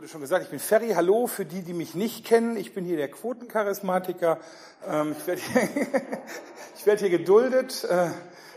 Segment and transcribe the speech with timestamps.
[0.00, 0.92] wurde schon gesagt, ich bin Ferry.
[0.94, 2.56] Hallo für die, die mich nicht kennen.
[2.56, 4.38] Ich bin hier der Quotencharismatiker.
[4.88, 5.62] Ähm, ich werde hier,
[6.74, 7.84] ich werde hier geduldet.
[7.84, 8.08] Äh,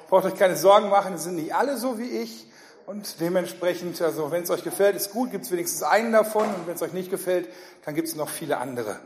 [0.07, 2.47] braucht euch keine Sorgen machen, es sind nicht alle so wie ich.
[2.85, 6.45] Und dementsprechend, also wenn es euch gefällt, ist gut, gibt es wenigstens einen davon.
[6.45, 7.49] Und wenn es euch nicht gefällt,
[7.83, 9.01] dann gibt es noch viele andere.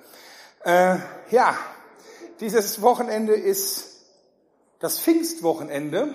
[0.63, 0.97] Äh,
[1.31, 1.57] ja,
[2.39, 3.95] dieses Wochenende ist
[4.77, 6.13] das Pfingstwochenende.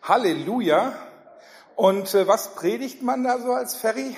[0.00, 0.92] Halleluja.
[1.74, 4.16] Und äh, was predigt man da so als Ferry?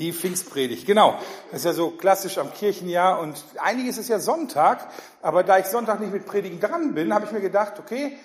[0.00, 1.18] Die Pfingstpredigt, genau.
[1.50, 4.88] Das ist ja so klassisch am Kirchenjahr und einiges ist ja Sonntag,
[5.20, 8.16] aber da ich Sonntag nicht mit Predigen dran bin, habe ich mir gedacht, okay,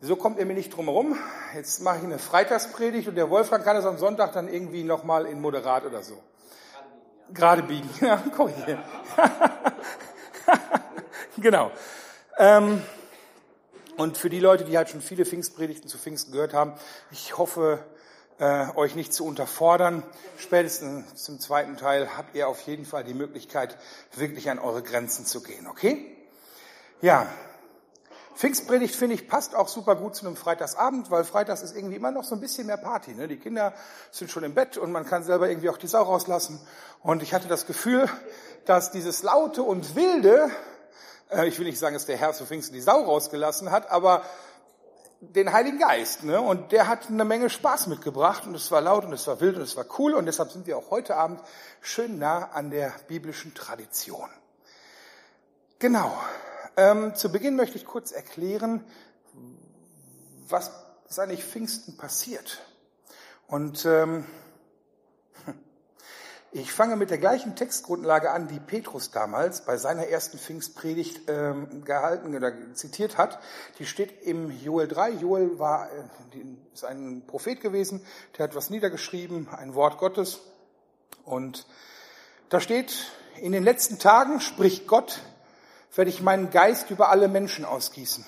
[0.00, 1.18] so kommt ihr mir nicht drum herum.
[1.54, 5.26] Jetzt mache ich eine Freitagspredigt und der Wolfgang kann es am Sonntag dann irgendwie nochmal
[5.26, 6.18] in Moderat oder so.
[7.34, 8.82] Gerade biegen, ja, korrigieren.
[11.36, 11.72] genau.
[12.38, 12.82] Ähm,
[13.98, 16.72] und für die Leute, die halt schon viele Pfingstpredigten zu Pfingsten gehört haben,
[17.10, 17.84] ich hoffe,
[18.40, 20.02] äh, euch nicht zu unterfordern.
[20.38, 23.76] Spätestens zum zweiten Teil habt ihr auf jeden Fall die Möglichkeit,
[24.16, 26.16] wirklich an eure Grenzen zu gehen, okay?
[27.02, 27.26] Ja.
[28.34, 32.10] Pfingstpredigt, finde ich, passt auch super gut zu einem Freitagsabend, weil Freitags ist irgendwie immer
[32.10, 33.12] noch so ein bisschen mehr Party.
[33.12, 33.28] Ne?
[33.28, 33.74] Die Kinder
[34.10, 36.58] sind schon im Bett und man kann selber irgendwie auch die Sau rauslassen.
[37.02, 38.08] Und ich hatte das Gefühl,
[38.64, 40.50] dass dieses Laute und Wilde,
[41.30, 44.22] äh, ich will nicht sagen, dass der Herr zu Pfingsten die Sau rausgelassen hat, aber
[45.20, 46.24] den Heiligen Geist.
[46.24, 46.40] Ne?
[46.40, 49.56] Und der hat eine Menge Spaß mitgebracht und es war laut und es war wild
[49.56, 51.40] und es war cool und deshalb sind wir auch heute Abend
[51.80, 54.28] schön nah an der biblischen Tradition.
[55.78, 56.12] Genau.
[56.76, 58.84] Ähm, zu Beginn möchte ich kurz erklären,
[60.48, 60.70] was
[61.08, 62.60] ist eigentlich Pfingsten passiert.
[63.46, 64.24] Und ähm,
[66.52, 71.84] ich fange mit der gleichen Textgrundlage an, die Petrus damals bei seiner ersten Pfingstpredigt ähm,
[71.84, 73.38] gehalten oder zitiert hat.
[73.78, 75.10] Die steht im Joel 3.
[75.10, 76.02] Joel war, äh,
[76.74, 78.04] ist ein Prophet gewesen,
[78.36, 80.40] der hat was niedergeschrieben, ein Wort Gottes.
[81.24, 81.66] Und
[82.48, 85.20] da steht, in den letzten Tagen spricht Gott,
[85.94, 88.24] werde ich meinen Geist über alle Menschen ausgießen.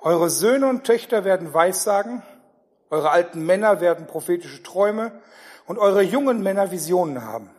[0.00, 2.22] Eure Söhne und Töchter werden Weissagen,
[2.90, 5.12] eure alten Männer werden prophetische Träume
[5.66, 7.50] und eure jungen Männer Visionen haben.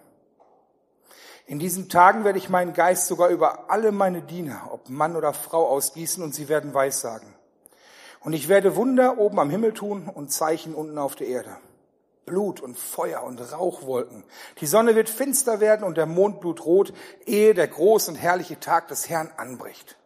[1.45, 5.33] In diesen Tagen werde ich meinen Geist sogar über alle meine Diener, ob Mann oder
[5.33, 7.33] Frau, ausgießen und sie werden Weissagen.
[8.19, 11.57] Und ich werde Wunder oben am Himmel tun und Zeichen unten auf der Erde.
[12.25, 14.23] Blut und Feuer und Rauchwolken.
[14.61, 16.93] Die Sonne wird finster werden und der Mond blutrot,
[17.25, 19.97] ehe der große und herrliche Tag des Herrn anbricht.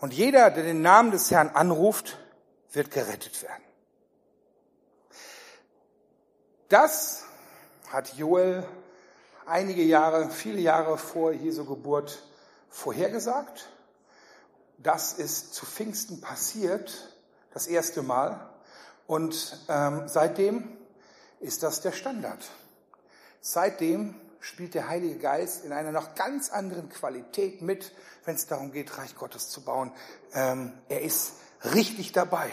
[0.00, 2.18] Und jeder, der den Namen des Herrn anruft,
[2.72, 3.62] wird gerettet werden.
[6.68, 7.24] Das
[7.88, 8.62] hat Joel
[9.46, 12.22] einige Jahre, viele Jahre vor Jesu Geburt
[12.68, 13.70] vorhergesagt.
[14.76, 17.16] Das ist zu Pfingsten passiert,
[17.54, 18.50] das erste Mal.
[19.06, 20.76] Und ähm, seitdem
[21.40, 22.44] ist das der Standard.
[23.40, 27.92] Seitdem spielt der Heilige Geist in einer noch ganz anderen Qualität mit,
[28.26, 29.90] wenn es darum geht, Reich Gottes zu bauen.
[30.34, 31.32] Ähm, er ist
[31.72, 32.50] richtig dabei.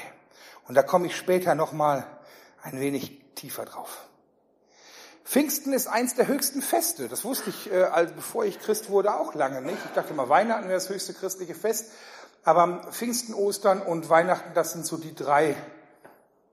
[0.69, 2.07] Und da komme ich später nochmal
[2.63, 4.07] ein wenig tiefer drauf.
[5.25, 7.09] Pfingsten ist eins der höchsten Feste.
[7.09, 9.79] Das wusste ich, äh, also bevor ich Christ wurde, auch lange nicht.
[9.85, 11.91] Ich dachte immer, Weihnachten wäre das höchste christliche Fest.
[12.43, 15.55] Aber Pfingsten, Ostern und Weihnachten, das sind so die drei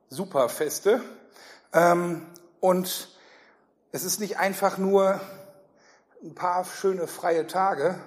[0.09, 1.03] Superfeste.
[1.75, 2.26] Ähm,
[2.60, 3.09] und
[3.93, 5.20] es ist nicht einfach nur
[6.22, 7.99] ein paar schöne freie Tage,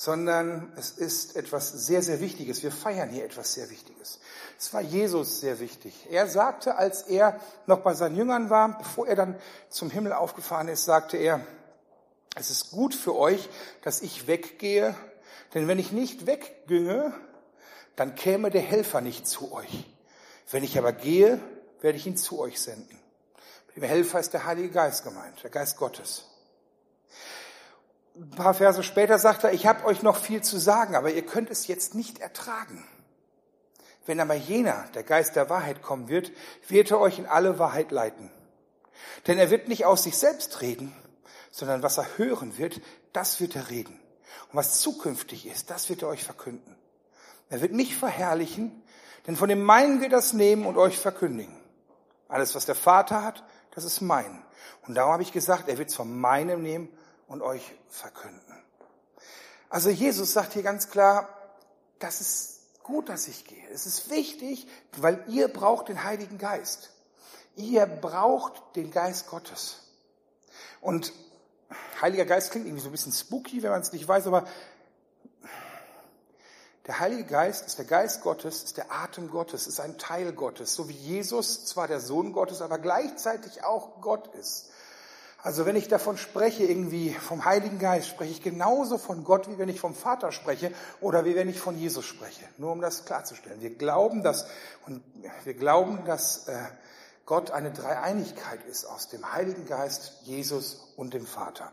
[0.00, 2.62] sondern es ist etwas sehr, sehr Wichtiges.
[2.62, 4.20] Wir feiern hier etwas sehr Wichtiges.
[4.56, 6.06] Es war Jesus sehr wichtig.
[6.08, 9.34] Er sagte, als er noch bei seinen Jüngern war, bevor er dann
[9.68, 11.40] zum Himmel aufgefahren ist, sagte er,
[12.36, 13.48] es ist gut für euch,
[13.82, 14.94] dass ich weggehe,
[15.52, 17.12] denn wenn ich nicht wegginge,
[17.96, 19.84] dann käme der Helfer nicht zu euch.
[20.52, 21.40] Wenn ich aber gehe,
[21.80, 23.00] werde ich ihn zu euch senden.
[23.74, 26.27] Der Helfer ist der Heilige Geist gemeint, der Geist Gottes
[28.20, 31.24] ein paar Verse später sagt er, ich habe euch noch viel zu sagen, aber ihr
[31.24, 32.84] könnt es jetzt nicht ertragen.
[34.06, 36.32] Wenn aber jener, der Geist der Wahrheit kommen wird,
[36.66, 38.30] wird er euch in alle Wahrheit leiten.
[39.26, 40.92] Denn er wird nicht aus sich selbst reden,
[41.50, 42.80] sondern was er hören wird,
[43.12, 44.00] das wird er reden.
[44.50, 46.76] Und was zukünftig ist, das wird er euch verkünden.
[47.50, 48.82] Er wird mich verherrlichen,
[49.26, 51.54] denn von dem meinen wird er es nehmen und euch verkündigen.
[52.28, 53.44] Alles, was der Vater hat,
[53.74, 54.42] das ist mein.
[54.86, 56.88] Und darum habe ich gesagt, er wird es von meinem nehmen
[57.28, 58.64] und euch verkünden.
[59.68, 61.28] Also Jesus sagt hier ganz klar,
[61.98, 63.68] das ist gut, dass ich gehe.
[63.70, 64.66] Es ist wichtig,
[64.96, 66.90] weil ihr braucht den Heiligen Geist.
[67.54, 69.80] Ihr braucht den Geist Gottes.
[70.80, 71.12] Und
[72.00, 74.46] Heiliger Geist klingt irgendwie so ein bisschen spooky, wenn man es nicht weiß, aber
[76.88, 80.74] Der Heilige Geist ist der Geist Gottes, ist der Atem Gottes, ist ein Teil Gottes,
[80.74, 84.70] so wie Jesus zwar der Sohn Gottes, aber gleichzeitig auch Gott ist.
[85.48, 89.56] Also wenn ich davon spreche, irgendwie vom Heiligen Geist, spreche ich genauso von Gott, wie
[89.56, 92.44] wenn ich vom Vater spreche oder wie wenn ich von Jesus spreche.
[92.58, 93.62] Nur um das klarzustellen.
[93.62, 94.46] Wir glauben, dass,
[94.84, 95.02] und
[95.44, 96.58] wir glauben, dass äh,
[97.24, 101.72] Gott eine Dreieinigkeit ist aus dem Heiligen Geist, Jesus und dem Vater.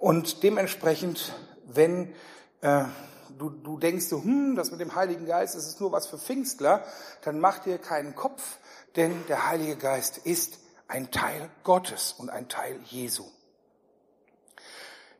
[0.00, 1.34] Und dementsprechend,
[1.66, 2.12] wenn
[2.62, 2.82] äh,
[3.38, 6.18] du, du denkst so, hm, das mit dem Heiligen Geist, das ist nur was für
[6.18, 6.84] Pfingstler,
[7.22, 8.58] dann mach dir keinen Kopf,
[8.96, 13.24] denn der Heilige Geist ist ein Teil Gottes und ein Teil Jesu.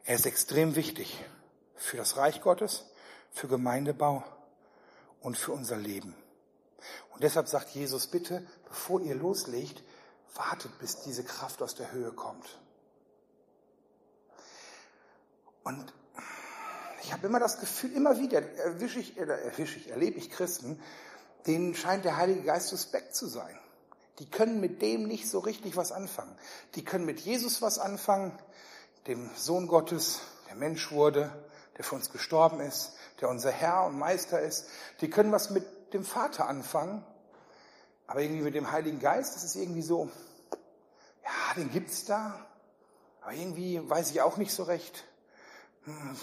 [0.04, 1.24] Er ist extrem wichtig
[1.76, 2.84] für das Reich Gottes,
[3.30, 4.22] für Gemeindebau
[5.20, 6.14] und für unser Leben.
[7.12, 9.82] Und deshalb sagt Jesus, bitte, bevor ihr loslegt,
[10.34, 12.58] wartet, bis diese Kraft aus der Höhe kommt.
[15.62, 15.92] Und
[17.02, 20.80] ich habe immer das Gefühl, immer wieder erwische ich, erwische ich, erlebe ich Christen,
[21.46, 23.58] denen scheint der Heilige Geist suspekt zu sein.
[24.18, 26.36] Die können mit dem nicht so richtig was anfangen.
[26.74, 28.32] Die können mit Jesus was anfangen,
[29.06, 31.32] dem Sohn Gottes, der Mensch wurde,
[31.76, 34.66] der für uns gestorben ist, der unser Herr und Meister ist.
[35.00, 37.04] Die können was mit dem Vater anfangen,
[38.06, 40.10] aber irgendwie mit dem Heiligen Geist, das ist irgendwie so,
[41.24, 42.46] ja, den gibt's da,
[43.22, 45.04] aber irgendwie weiß ich auch nicht so recht.
[45.84, 46.16] Hm,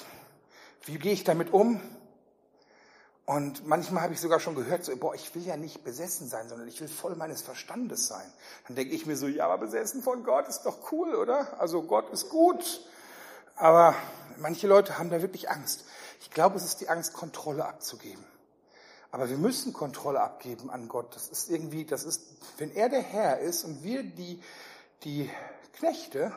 [0.86, 1.82] wie gehe ich damit um?
[3.32, 6.50] Und manchmal habe ich sogar schon gehört, so, boah, ich will ja nicht besessen sein,
[6.50, 8.30] sondern ich will voll meines Verstandes sein.
[8.68, 11.58] Dann denke ich mir so, ja, aber besessen von Gott ist doch cool, oder?
[11.58, 12.82] Also Gott ist gut.
[13.56, 13.96] Aber
[14.38, 15.86] manche Leute haben da wirklich Angst.
[16.20, 18.22] Ich glaube, es ist die Angst, Kontrolle abzugeben.
[19.12, 21.16] Aber wir müssen Kontrolle abgeben an Gott.
[21.16, 22.24] Das ist irgendwie, das ist,
[22.58, 24.44] wenn er der Herr ist und wir die,
[25.06, 25.30] die
[25.78, 26.34] Knechte,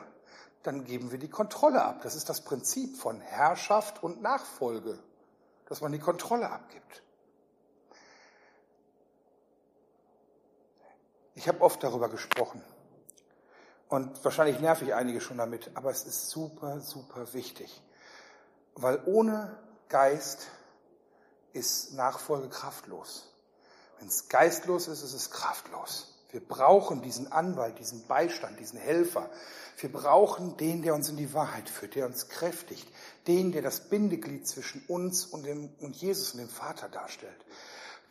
[0.63, 2.03] dann geben wir die Kontrolle ab.
[2.03, 4.97] Das ist das Prinzip von Herrschaft und Nachfolge,
[5.67, 7.03] dass man die Kontrolle abgibt.
[11.35, 12.63] Ich habe oft darüber gesprochen
[13.89, 17.81] und wahrscheinlich nerv ich einige schon damit, aber es ist super, super wichtig,
[18.75, 19.57] weil ohne
[19.89, 20.47] Geist
[21.53, 23.31] ist Nachfolge kraftlos.
[23.99, 26.14] Wenn es geistlos ist, ist es kraftlos.
[26.35, 29.29] Wir brauchen diesen Anwalt, diesen Beistand, diesen Helfer.
[29.77, 32.85] Wir brauchen den, der uns in die Wahrheit führt, der uns kräftigt,
[33.25, 37.45] den, der das Bindeglied zwischen uns und, dem, und Jesus und dem Vater darstellt,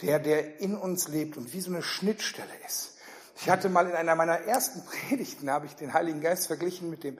[0.00, 2.93] der, der in uns lebt und wie so eine Schnittstelle ist.
[3.36, 7.04] Ich hatte mal in einer meiner ersten Predigten, habe ich den Heiligen Geist verglichen mit
[7.04, 7.18] dem,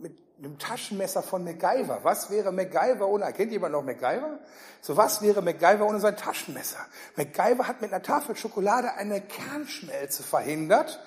[0.00, 2.00] mit, dem Taschenmesser von MacGyver.
[2.02, 4.38] Was wäre MacGyver ohne, kennt jemand noch MacGyver?
[4.80, 6.78] So was wäre MacGyver ohne sein Taschenmesser?
[7.16, 11.00] MacGyver hat mit einer Tafel Schokolade eine Kernschmelze verhindert,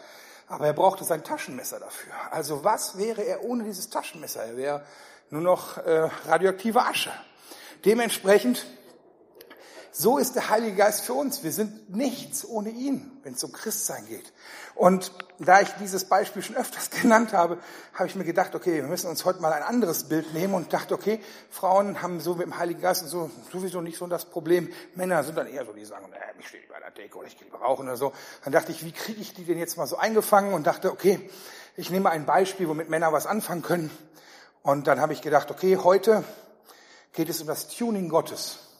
[0.48, 2.14] aber er brauchte sein Taschenmesser dafür.
[2.32, 4.44] Also was wäre er ohne dieses Taschenmesser?
[4.44, 4.86] Er wäre
[5.30, 7.12] nur noch äh, radioaktive Asche.
[7.86, 8.66] Dementsprechend
[9.92, 11.44] so ist der Heilige Geist für uns.
[11.44, 14.32] Wir sind nichts ohne ihn, wenn es um Christsein geht.
[14.74, 17.58] Und da ich dieses Beispiel schon öfters genannt habe,
[17.94, 20.72] habe ich mir gedacht, okay, wir müssen uns heute mal ein anderes Bild nehmen und
[20.72, 24.26] dachte, okay, Frauen haben so mit dem Heiligen Geist und so sowieso nicht so das
[24.26, 24.72] Problem.
[24.96, 27.38] Männer sind dann eher so, die sagen, äh, ich stehe bei der Decke oder ich
[27.38, 28.14] gehe rauchen oder so.
[28.44, 31.30] Dann dachte ich, wie kriege ich die denn jetzt mal so eingefangen und dachte, okay,
[31.76, 33.92] ich nehme ein Beispiel, womit Männer was anfangen können.
[34.64, 36.24] Und dann habe ich gedacht, okay, heute
[37.14, 38.71] geht es um das Tuning Gottes.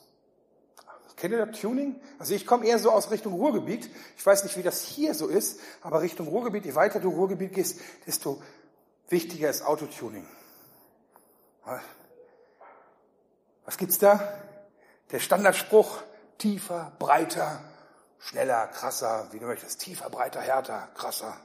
[1.22, 2.02] Kennt ihr das Tuning?
[2.18, 3.88] Also ich komme eher so aus Richtung Ruhrgebiet.
[4.18, 7.54] Ich weiß nicht, wie das hier so ist, aber Richtung Ruhrgebiet, je weiter du Ruhrgebiet
[7.54, 8.42] gehst, desto
[9.08, 10.26] wichtiger ist Autotuning.
[13.66, 14.34] Was gibt's da?
[15.12, 16.02] Der Standardspruch,
[16.40, 17.62] tiefer, breiter,
[18.18, 21.38] schneller, krasser, wie du möchtest, tiefer, breiter, härter, krasser.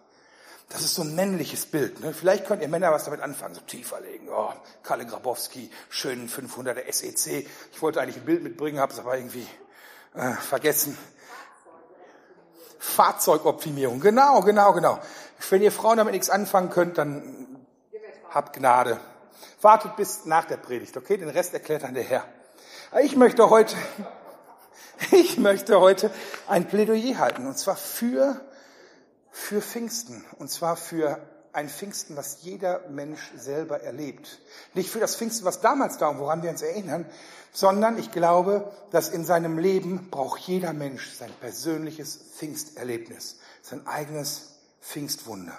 [0.70, 2.00] Das ist so ein männliches Bild.
[2.00, 2.14] Ne?
[2.14, 4.30] Vielleicht könnt ihr Männer was damit anfangen, so tiefer legen.
[4.30, 7.46] Oh, Kalle Grabowski, schönen 500er SEC.
[7.72, 9.46] Ich wollte eigentlich ein Bild mitbringen, habe es aber irgendwie
[10.16, 10.96] äh, vergessen.
[12.78, 14.98] Fahrzeugoptimierung, genau, genau, genau.
[15.50, 17.66] Wenn ihr Frauen damit nichts anfangen könnt, dann
[18.30, 18.98] habt Gnade.
[19.60, 21.16] Wartet bis nach der Predigt, okay?
[21.16, 22.24] Den Rest erklärt dann der Herr.
[23.02, 23.76] Ich möchte heute,
[25.10, 26.10] ich möchte heute
[26.46, 28.40] ein Plädoyer halten, und zwar für,
[29.30, 31.18] für Pfingsten, und zwar für
[31.56, 34.40] ein Pfingsten, was jeder Mensch selber erlebt.
[34.74, 37.06] Nicht für das Pfingsten, was damals da und woran wir uns erinnern,
[37.50, 44.58] sondern ich glaube, dass in seinem Leben braucht jeder Mensch sein persönliches Pfingsterlebnis, sein eigenes
[44.82, 45.58] Pfingstwunder.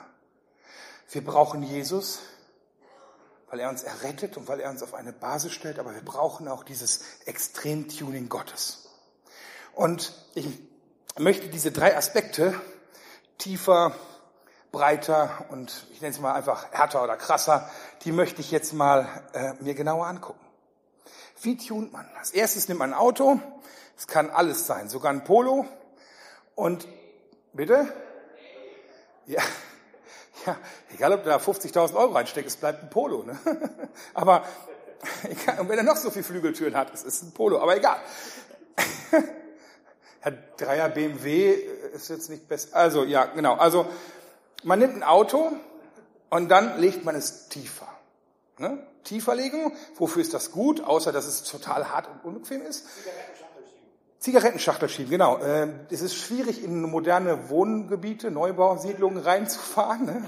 [1.09, 2.19] Wir brauchen Jesus,
[3.49, 6.47] weil er uns errettet und weil er uns auf eine Basis stellt, aber wir brauchen
[6.47, 8.87] auch dieses Extremtuning Gottes.
[9.73, 10.47] Und ich
[11.17, 12.53] möchte diese drei Aspekte
[13.39, 13.95] tiefer,
[14.77, 17.67] breiter und ich nenne es mal einfach härter oder krasser,
[18.03, 20.45] die möchte ich jetzt mal äh, mir genauer angucken.
[21.41, 22.05] Wie tunt man?
[22.19, 23.39] Als erstes nimmt man ein Auto.
[23.97, 25.65] Es kann alles sein, sogar ein Polo.
[26.53, 26.87] Und,
[27.53, 27.91] bitte?
[29.25, 29.41] Ja,
[30.45, 30.55] ja,
[30.93, 33.23] egal ob du da 50.000 Euro reinsteckst, es bleibt ein Polo.
[33.23, 33.39] Ne?
[34.13, 34.43] Aber
[35.23, 37.97] egal, und wenn er noch so viele Flügeltüren hat, es ist ein Polo, aber egal.
[40.19, 41.51] Herr Dreier BMW
[41.93, 42.75] ist jetzt nicht besser.
[42.75, 43.55] Also, ja, genau.
[43.55, 43.87] Also,
[44.63, 45.51] man nimmt ein Auto
[46.29, 47.87] und dann legt man es tiefer.
[48.57, 48.85] Ne?
[49.03, 52.85] Tieferlegung, wofür ist das gut, außer dass es total hart und unbequem ist?
[54.19, 55.39] Zigarettenschachtel schieben, genau.
[55.43, 60.05] Ähm, es ist schwierig, in moderne Wohngebiete, Neubausiedlungen reinzufahren.
[60.05, 60.25] Ne?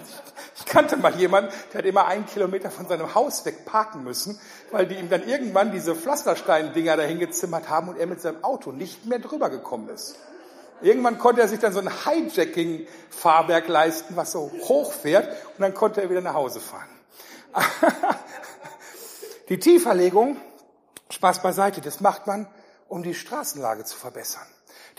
[0.55, 4.39] Ich kannte mal jemanden, der hat immer einen Kilometer von seinem Haus weg parken müssen,
[4.71, 8.71] weil die ihm dann irgendwann diese Pflasterstein-Dinger dahin gezimmert haben und er mit seinem Auto
[8.71, 10.15] nicht mehr drüber gekommen ist.
[10.81, 15.73] Irgendwann konnte er sich dann so ein Hijacking-Fahrwerk leisten, was so hoch fährt, und dann
[15.73, 16.89] konnte er wieder nach Hause fahren.
[19.49, 20.37] Die Tieferlegung,
[21.09, 22.47] Spaß beiseite, das macht man,
[22.87, 24.45] um die Straßenlage zu verbessern.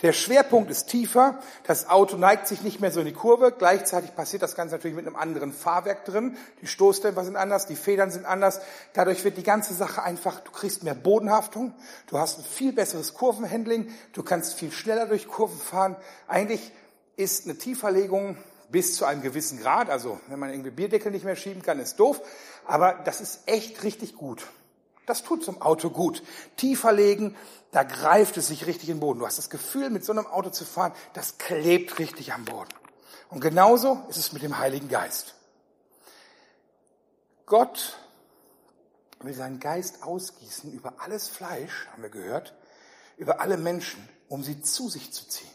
[0.01, 4.15] Der Schwerpunkt ist tiefer, das Auto neigt sich nicht mehr so in die Kurve, gleichzeitig
[4.15, 8.09] passiert das Ganze natürlich mit einem anderen Fahrwerk drin, die Stoßdämpfer sind anders, die Federn
[8.09, 8.61] sind anders,
[8.93, 11.73] dadurch wird die ganze Sache einfach, du kriegst mehr Bodenhaftung,
[12.07, 15.95] du hast ein viel besseres Kurvenhandling, du kannst viel schneller durch Kurven fahren.
[16.27, 16.71] Eigentlich
[17.15, 18.37] ist eine Tieferlegung
[18.69, 21.99] bis zu einem gewissen Grad, also wenn man irgendwie Bierdeckel nicht mehr schieben kann, ist
[21.99, 22.21] doof,
[22.65, 24.47] aber das ist echt richtig gut.
[25.05, 26.23] Das tut zum Auto gut.
[26.57, 27.35] Tiefer legen,
[27.71, 29.19] da greift es sich richtig in den Boden.
[29.19, 32.73] Du hast das Gefühl, mit so einem Auto zu fahren, das klebt richtig am Boden.
[33.29, 35.35] Und genauso ist es mit dem Heiligen Geist.
[37.45, 37.97] Gott
[39.19, 42.55] will seinen Geist ausgießen über alles Fleisch, haben wir gehört,
[43.17, 45.49] über alle Menschen, um sie zu sich zu ziehen.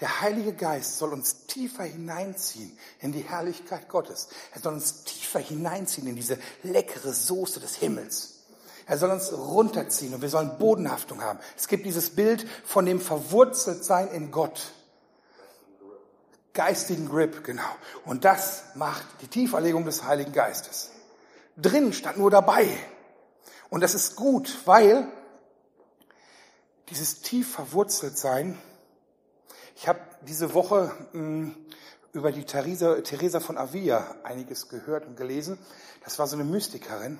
[0.00, 4.28] Der Heilige Geist soll uns tiefer hineinziehen in die Herrlichkeit Gottes.
[4.52, 8.33] Er soll uns tiefer hineinziehen in diese leckere Soße des Himmels.
[8.86, 11.38] Er soll uns runterziehen und wir sollen Bodenhaftung haben.
[11.56, 14.72] Es gibt dieses Bild von dem Verwurzeltsein in Gott.
[16.52, 17.62] Geistigen Grip, genau.
[18.04, 20.90] Und das macht die Tieferlegung des Heiligen Geistes.
[21.56, 22.68] Drin stand nur dabei.
[23.70, 25.08] Und das ist gut, weil
[26.90, 28.58] dieses tief verwurzelt sein,
[29.76, 31.56] ich habe diese Woche mh, hm,
[32.12, 35.58] über die Theresa, Theresa von Avila einiges gehört und gelesen.
[36.04, 37.18] Das war so eine Mystikerin.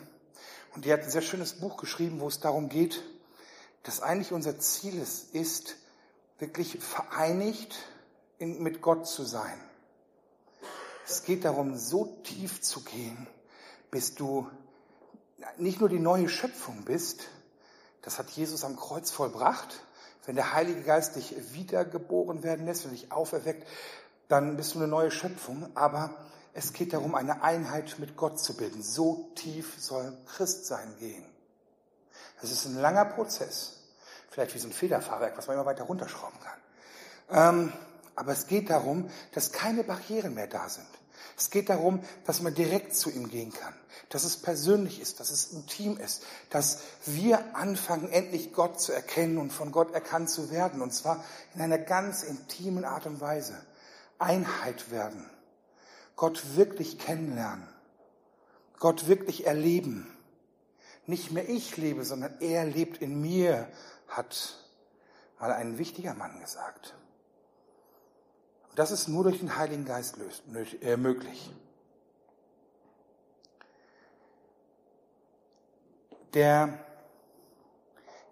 [0.75, 3.03] Und die hat ein sehr schönes Buch geschrieben, wo es darum geht,
[3.85, 5.77] dass eigentlich unser Ziel ist, ist
[6.39, 7.77] wirklich vereinigt
[8.39, 9.61] in, mit Gott zu sein.
[11.07, 13.27] Es geht darum, so tief zu gehen,
[13.91, 14.49] bis du
[15.59, 17.29] nicht nur die neue Schöpfung bist,
[18.03, 19.81] das hat Jesus am Kreuz vollbracht.
[20.27, 23.67] Wenn der Heilige Geist dich wiedergeboren werden lässt und dich auferweckt,
[24.29, 25.69] dann bist du eine neue Schöpfung.
[25.75, 26.15] Aber
[26.55, 28.83] es geht darum, eine Einheit mit Gott zu bilden.
[28.83, 31.25] So tief soll Christsein gehen.
[32.41, 33.81] Es ist ein langer Prozess.
[34.31, 36.59] Vielleicht wie so ein Federfahrwerk, was man immer weiter runterschrauben kann.
[37.31, 37.73] Ähm,
[38.15, 40.87] aber es geht darum, dass keine Barrieren mehr da sind.
[41.37, 43.75] Es geht darum, dass man direkt zu ihm gehen kann,
[44.09, 49.39] dass es persönlich ist, dass es intim ist, dass wir anfangen, endlich Gott zu erkennen
[49.39, 53.61] und von Gott erkannt zu werden, und zwar in einer ganz intimen Art und Weise.
[54.19, 55.29] Einheit werden.
[56.17, 57.67] Gott wirklich kennenlernen,
[58.79, 60.11] Gott wirklich erleben.
[61.07, 63.69] Nicht mehr ich lebe, sondern er lebt in mir,
[64.09, 64.57] hat
[65.39, 66.95] mal ein wichtiger Mann gesagt.
[68.71, 70.17] Und das ist nur durch den Heiligen Geist
[70.81, 71.51] äh, möglich.
[76.33, 76.85] Der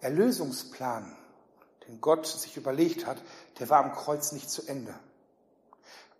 [0.01, 1.17] Erlösungsplan,
[1.87, 3.23] den Gott sich überlegt hat,
[3.61, 4.95] der war am Kreuz nicht zu Ende.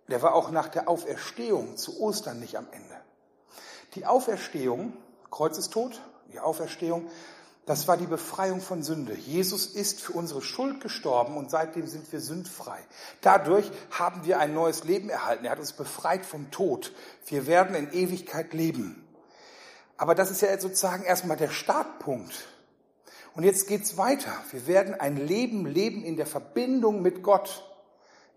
[0.07, 2.95] Der war auch nach der Auferstehung zu Ostern nicht am Ende.
[3.95, 4.93] Die Auferstehung,
[5.31, 7.09] Kreuzestod, die Auferstehung,
[7.65, 9.13] das war die Befreiung von Sünde.
[9.13, 12.79] Jesus ist für unsere Schuld gestorben und seitdem sind wir sündfrei.
[13.21, 15.45] Dadurch haben wir ein neues Leben erhalten.
[15.45, 16.91] Er hat uns befreit vom Tod.
[17.25, 19.07] Wir werden in Ewigkeit leben.
[19.95, 22.47] Aber das ist ja sozusagen erstmal der Startpunkt.
[23.33, 24.33] Und jetzt geht's weiter.
[24.51, 27.63] Wir werden ein Leben leben in der Verbindung mit Gott.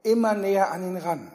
[0.05, 1.33] Immer näher an ihn ran.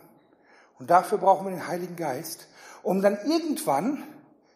[0.82, 2.48] Und dafür brauchen wir den Heiligen Geist,
[2.82, 4.02] um dann irgendwann,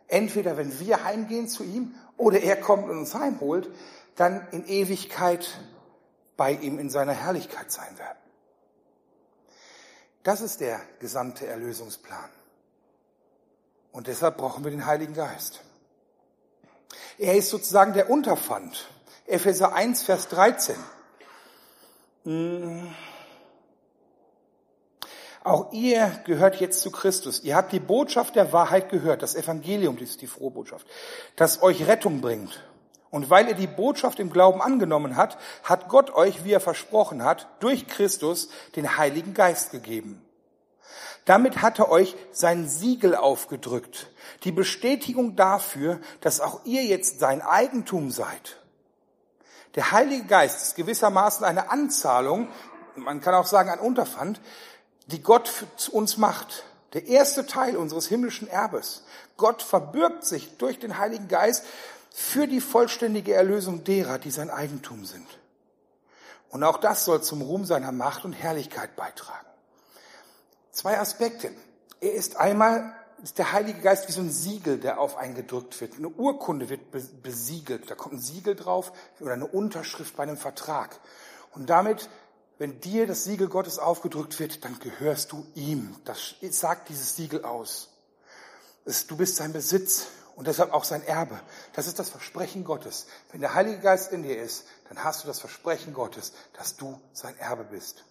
[0.08, 3.70] entweder wenn wir heimgehen zu ihm oder er kommt und uns heimholt,
[4.16, 5.48] dann in Ewigkeit
[6.36, 8.18] bei ihm in seiner Herrlichkeit sein werden.
[10.24, 12.32] Das ist der gesamte Erlösungsplan.
[13.92, 15.62] Und deshalb brauchen wir den Heiligen Geist.
[17.20, 18.90] Er ist sozusagen der Unterpfand.
[19.28, 20.76] Epheser 1, Vers 13.
[25.46, 27.44] Auch ihr gehört jetzt zu Christus.
[27.44, 30.88] Ihr habt die Botschaft der Wahrheit gehört, das Evangelium, das ist die frohe Botschaft,
[31.36, 32.64] das euch Rettung bringt.
[33.12, 37.24] Und weil ihr die Botschaft im Glauben angenommen habt, hat Gott euch, wie er versprochen
[37.24, 40.20] hat, durch Christus den Heiligen Geist gegeben.
[41.26, 44.10] Damit hat er euch sein Siegel aufgedrückt,
[44.46, 48.58] die Bestätigung dafür, dass auch ihr jetzt sein Eigentum seid.
[49.76, 52.48] Der Heilige Geist ist gewissermaßen eine Anzahlung,
[52.96, 54.40] man kann auch sagen ein Unterpfand,
[55.08, 56.64] die Gott zu uns macht.
[56.94, 59.04] Der erste Teil unseres himmlischen Erbes.
[59.38, 61.66] Gott verbürgt sich durch den Heiligen Geist
[62.10, 65.28] für die vollständige Erlösung derer, die sein Eigentum sind.
[66.50, 69.46] Und auch das soll zum Ruhm seiner Macht und Herrlichkeit beitragen.
[70.72, 71.52] Zwei Aspekte.
[72.00, 75.80] Er ist einmal, ist der Heilige Geist wie so ein Siegel, der auf einen gedrückt
[75.82, 75.98] wird.
[75.98, 77.92] Eine Urkunde wird besiegelt.
[77.92, 80.98] Da kommt ein Siegel drauf oder eine Unterschrift bei einem Vertrag.
[81.54, 82.10] Und damit,
[82.58, 85.96] wenn dir das Siegel Gottes aufgedrückt wird, dann gehörst du ihm.
[86.06, 87.90] Das sagt dieses Siegel aus.
[89.08, 91.40] Du bist sein Besitz und deshalb auch sein Erbe.
[91.74, 93.08] Das ist das Versprechen Gottes.
[93.32, 97.00] Wenn der Heilige Geist in dir ist, dann hast du das Versprechen Gottes, dass du
[97.14, 98.06] sein Erbe bist.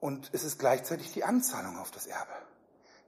[0.00, 2.32] Und es ist gleichzeitig die Anzahlung auf das Erbe.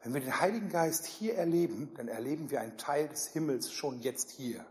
[0.02, 4.00] Wenn wir den Heiligen Geist hier erleben, dann erleben wir einen Teil des Himmels schon
[4.00, 4.64] jetzt hier.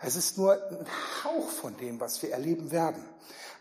[0.00, 0.86] Es ist nur ein
[1.24, 3.04] Hauch von dem, was wir erleben werden.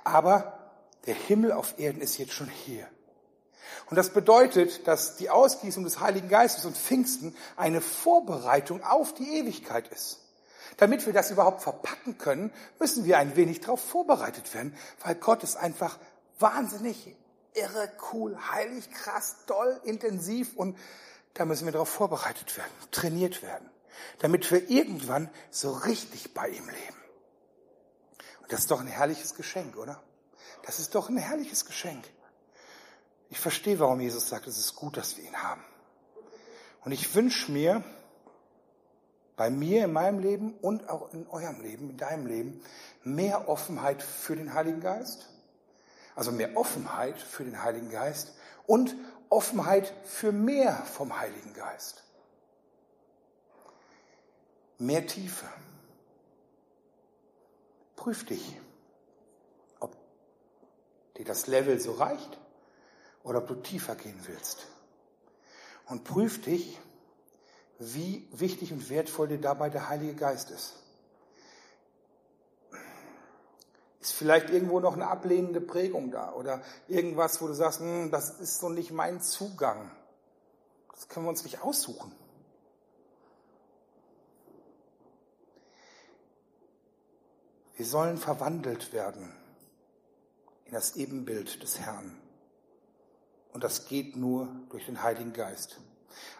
[0.03, 0.59] Aber
[1.05, 2.87] der Himmel auf Erden ist jetzt schon hier.
[3.89, 9.37] Und das bedeutet, dass die Ausgießung des Heiligen Geistes und Pfingsten eine Vorbereitung auf die
[9.37, 10.19] Ewigkeit ist.
[10.77, 15.43] Damit wir das überhaupt verpacken können, müssen wir ein wenig darauf vorbereitet werden, weil Gott
[15.43, 15.99] ist einfach
[16.39, 17.15] wahnsinnig
[17.53, 20.77] irre, cool, heilig, krass, toll, intensiv und
[21.35, 23.69] da müssen wir darauf vorbereitet werden, trainiert werden,
[24.19, 26.97] damit wir irgendwann so richtig bei ihm leben.
[28.41, 30.01] Und das ist doch ein herrliches Geschenk, oder?
[30.65, 32.03] Das ist doch ein herrliches Geschenk.
[33.29, 35.63] Ich verstehe, warum Jesus sagt, es ist gut, dass wir ihn haben.
[36.83, 37.83] Und ich wünsche mir,
[39.35, 42.61] bei mir in meinem Leben und auch in eurem Leben, in deinem Leben,
[43.03, 45.27] mehr Offenheit für den Heiligen Geist.
[46.15, 48.33] Also mehr Offenheit für den Heiligen Geist
[48.67, 48.95] und
[49.29, 52.02] Offenheit für mehr vom Heiligen Geist.
[54.83, 55.45] Mehr Tiefe.
[57.95, 58.59] Prüf dich,
[59.79, 59.95] ob
[61.17, 62.37] dir das Level so reicht
[63.23, 64.67] oder ob du tiefer gehen willst.
[65.85, 66.77] Und prüf dich,
[67.79, 70.73] wie wichtig und wertvoll dir dabei der Heilige Geist ist.
[74.01, 78.31] Ist vielleicht irgendwo noch eine ablehnende Prägung da oder irgendwas, wo du sagst, hm, das
[78.31, 79.89] ist so nicht mein Zugang.
[80.91, 82.11] Das können wir uns nicht aussuchen.
[87.75, 89.33] Wir sollen verwandelt werden
[90.65, 92.15] in das Ebenbild des Herrn.
[93.51, 95.79] Und das geht nur durch den Heiligen Geist.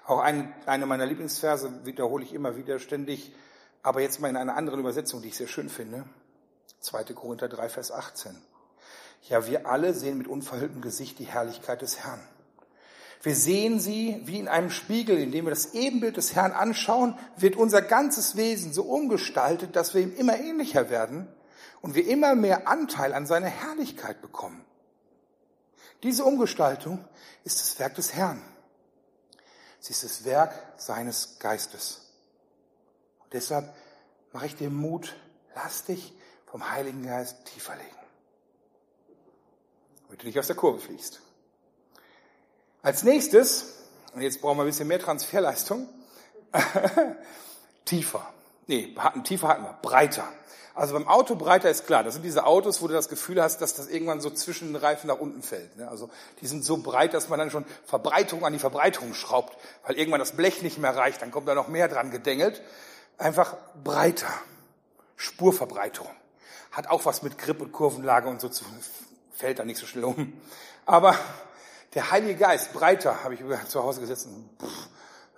[0.06, 3.34] Auch eine, eine meiner Lieblingsverse wiederhole ich immer wieder ständig,
[3.82, 6.06] aber jetzt mal in einer anderen Übersetzung, die ich sehr schön finde.
[6.82, 7.06] 2.
[7.14, 8.36] Korinther 3, Vers 18.
[9.24, 12.22] Ja, wir alle sehen mit unverhülltem Gesicht die Herrlichkeit des Herrn.
[13.24, 17.56] Wir sehen sie wie in einem Spiegel, indem wir das Ebenbild des Herrn anschauen, wird
[17.56, 21.30] unser ganzes Wesen so umgestaltet, dass wir ihm immer ähnlicher werden
[21.82, 24.66] und wir immer mehr Anteil an seiner Herrlichkeit bekommen.
[26.04, 27.08] Diese Umgestaltung
[27.46, 28.42] ist das Werk des Herrn.
[29.80, 32.12] Sie ist das Werk seines Geistes.
[33.24, 33.74] Und deshalb
[34.34, 35.16] mache ich dir Mut,
[35.56, 36.14] lass dich
[36.46, 37.98] vom Heiligen Geist tiefer legen.
[40.08, 41.23] Damit du nicht aus der Kurve fliegst.
[42.84, 43.76] Als nächstes,
[44.14, 45.88] und jetzt brauchen wir ein bisschen mehr Transferleistung,
[47.86, 48.28] tiefer.
[48.68, 48.94] Nee,
[49.24, 50.28] tiefer hatten wir, breiter.
[50.76, 53.62] Also beim Auto breiter ist klar, das sind diese Autos, wo du das Gefühl hast,
[53.62, 55.78] dass das irgendwann so zwischen den Reifen nach unten fällt.
[55.78, 55.88] Ne?
[55.88, 56.10] Also
[56.42, 59.56] die sind so breit, dass man dann schon Verbreitung an die Verbreitung schraubt,
[59.88, 62.62] weil irgendwann das Blech nicht mehr reicht, dann kommt da noch mehr dran gedengelt.
[63.18, 64.28] Einfach breiter.
[65.16, 66.12] Spurverbreiterung.
[66.72, 68.66] Hat auch was mit Grip und Kurvenlage und so zu,
[69.32, 70.34] fällt da nicht so schnell um.
[70.86, 71.18] Aber
[71.96, 74.02] der Heilige Geist, breiter, habe ich zu Hause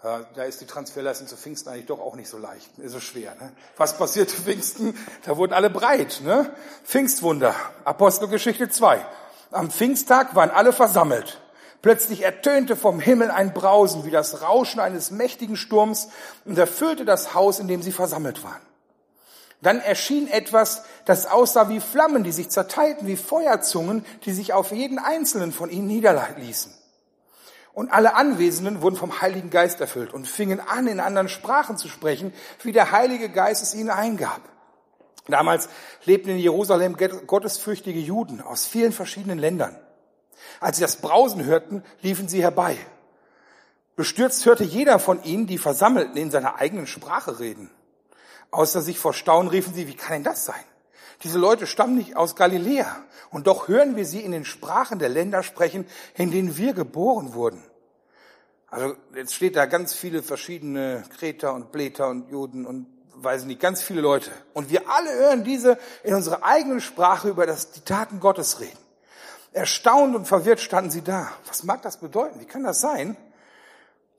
[0.06, 3.34] ja, da ist die Transferleistung zu Pfingsten eigentlich doch auch nicht so leicht, so schwer.
[3.42, 3.52] Ne?
[3.76, 4.96] Was passiert zu Pfingsten?
[5.26, 6.22] Da wurden alle breit.
[6.24, 6.54] Ne?
[6.84, 9.04] Pfingstwunder, Apostelgeschichte 2.
[9.50, 11.42] Am Pfingsttag waren alle versammelt.
[11.82, 16.10] Plötzlich ertönte vom Himmel ein Brausen wie das Rauschen eines mächtigen Sturms
[16.46, 18.62] und erfüllte das Haus, in dem sie versammelt waren.
[19.62, 24.72] Dann erschien etwas, das aussah wie Flammen, die sich zerteilten wie Feuerzungen, die sich auf
[24.72, 26.74] jeden einzelnen von ihnen niederließen.
[27.74, 31.90] Und alle Anwesenden wurden vom Heiligen Geist erfüllt und fingen an, in anderen Sprachen zu
[31.90, 34.42] sprechen, wie der Heilige Geist es ihnen eingab.
[35.28, 35.68] Damals
[36.06, 39.76] lebten in Jerusalem gottesfürchtige Juden aus vielen verschiedenen Ländern.
[40.60, 42.78] Als sie das Brausen hörten, liefen sie herbei.
[43.96, 47.72] Bestürzt hörte jeder von ihnen die Versammelten in seiner eigenen Sprache reden.
[48.56, 50.64] Außer sich vor Staunen riefen sie, wie kann denn das sein?
[51.24, 53.04] Diese Leute stammen nicht aus Galiläa.
[53.30, 57.34] Und doch hören wir sie in den Sprachen der Länder sprechen, in denen wir geboren
[57.34, 57.62] wurden.
[58.70, 63.60] Also jetzt steht da ganz viele verschiedene Kreter und Bläter und Juden und weiß nicht,
[63.60, 64.32] ganz viele Leute.
[64.54, 68.80] Und wir alle hören diese in unserer eigenen Sprache über das, die Taten Gottes reden.
[69.52, 71.30] Erstaunt und verwirrt standen sie da.
[71.46, 72.40] Was mag das bedeuten?
[72.40, 73.18] Wie kann das sein?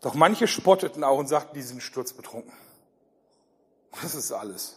[0.03, 2.53] Doch manche spotteten auch und sagten, die sind sturzbetrunken.
[4.03, 4.77] Das ist alles.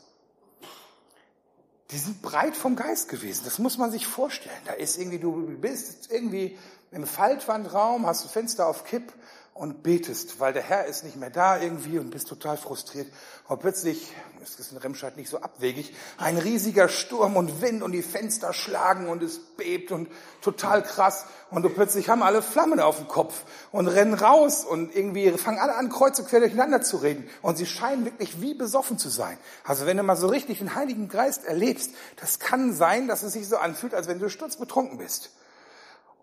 [1.91, 3.41] Die sind breit vom Geist gewesen.
[3.45, 4.61] Das muss man sich vorstellen.
[4.65, 6.57] Da ist irgendwie, du bist irgendwie
[6.91, 9.11] im Faltwandraum, hast ein Fenster auf Kipp
[9.59, 13.11] und betest, weil der Herr ist nicht mehr da irgendwie und bist total frustriert.
[13.49, 14.09] Und plötzlich,
[14.41, 18.53] es ist in Remscheid nicht so abwegig, ein riesiger Sturm und Wind und die Fenster
[18.53, 20.07] schlagen und es bebt und
[20.41, 21.25] total krass.
[21.51, 23.43] Und du plötzlich haben alle Flammen auf dem Kopf
[23.73, 27.29] und rennen raus und irgendwie fangen alle an, kreuz und quer durcheinander zu reden.
[27.41, 29.37] Und sie scheinen wirklich wie besoffen zu sein.
[29.65, 33.33] Also wenn du mal so richtig den Heiligen Geist erlebst, das kann sein, dass es
[33.33, 35.31] sich so anfühlt, als wenn du sturzbetrunken bist.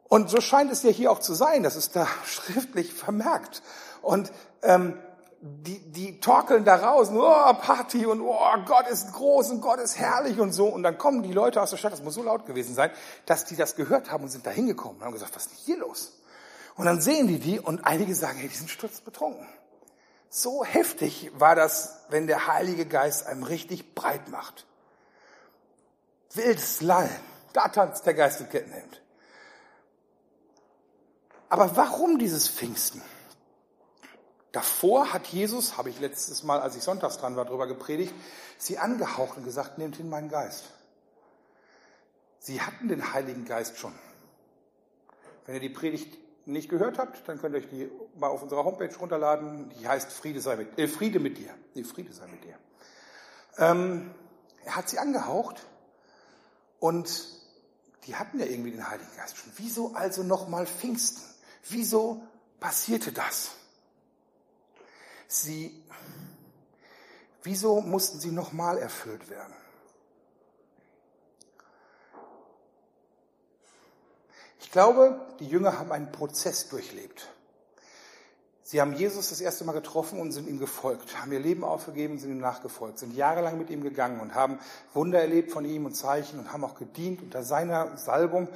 [0.08, 3.62] Und so scheint es ja hier auch zu sein, das ist da schriftlich vermerkt.
[4.02, 4.98] Und ähm,
[5.40, 9.98] die, die torkeln da raus, oh, Party und oh, Gott ist groß und Gott ist
[9.98, 10.66] herrlich und so.
[10.66, 12.90] Und dann kommen die Leute aus der Stadt, das muss so laut gewesen sein,
[13.26, 15.64] dass die das gehört haben und sind da hingekommen und haben gesagt, was ist denn
[15.64, 16.12] hier los?
[16.76, 19.46] Und dann sehen die die und einige sagen, hey, die sind sturzbetrunken.
[20.28, 24.66] So heftig war das, wenn der Heilige Geist einem richtig breit macht.
[26.34, 27.08] Wildes Lallen,
[27.52, 29.00] da tanzt der Geist mit Kettenhemd.
[31.56, 33.00] Aber warum dieses Pfingsten?
[34.52, 38.12] Davor hat Jesus, habe ich letztes Mal, als ich sonntags dran war, darüber gepredigt,
[38.58, 40.64] sie angehaucht und gesagt, nehmt hin meinen Geist.
[42.40, 43.94] Sie hatten den Heiligen Geist schon.
[45.46, 48.64] Wenn ihr die Predigt nicht gehört habt, dann könnt ihr euch die mal auf unserer
[48.64, 49.70] Homepage runterladen.
[49.80, 51.54] Die heißt Friede sei mit, äh, Friede mit dir.
[51.72, 52.58] Nee, Friede sei mit dir.
[53.56, 54.10] Ähm,
[54.62, 55.64] er hat sie angehaucht
[56.80, 57.24] und
[58.04, 59.50] die hatten ja irgendwie den Heiligen Geist schon.
[59.56, 61.35] Wieso also nochmal Pfingsten?
[61.68, 62.22] Wieso
[62.60, 63.52] passierte das?
[65.28, 65.82] Sie,
[67.42, 69.54] wieso mussten sie nochmal erfüllt werden?
[74.60, 77.28] Ich glaube, die Jünger haben einen Prozess durchlebt.
[78.62, 82.18] Sie haben Jesus das erste Mal getroffen und sind ihm gefolgt, haben ihr Leben aufgegeben,
[82.18, 84.58] sind ihm nachgefolgt, sind jahrelang mit ihm gegangen und haben
[84.92, 88.48] Wunder erlebt von ihm und Zeichen und haben auch gedient unter seiner Salbung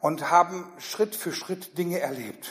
[0.00, 2.50] und haben Schritt für Schritt Dinge erlebt.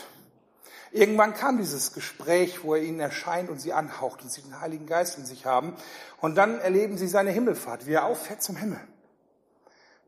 [0.92, 4.86] Irgendwann kam dieses Gespräch, wo er ihnen erscheint und sie anhaucht und sie den Heiligen
[4.86, 5.76] Geist in sich haben.
[6.22, 8.80] Und dann erleben sie seine Himmelfahrt, wie er auffährt zum Himmel.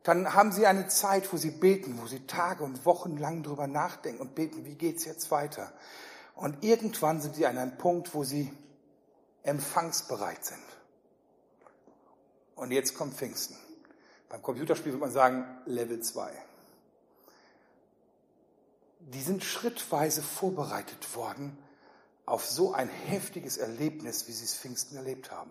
[0.04, 3.68] Dann haben sie eine Zeit, wo sie beten, wo sie Tage und Wochen lang drüber
[3.68, 5.72] nachdenken und beten, wie geht's jetzt weiter?
[6.36, 8.52] Und irgendwann sind sie an einem Punkt, wo sie
[9.44, 10.64] empfangsbereit sind.
[12.56, 13.58] Und jetzt kommt Pfingsten.
[14.30, 16.32] Beim Computerspiel würde man sagen Level 2
[19.14, 21.58] die sind schrittweise vorbereitet worden
[22.26, 25.50] auf so ein heftiges Erlebnis, wie sie es Pfingsten erlebt haben.